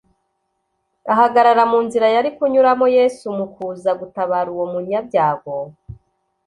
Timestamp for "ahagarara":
1.11-1.63